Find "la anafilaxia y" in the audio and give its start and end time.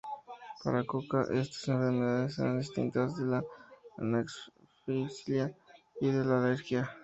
3.31-6.07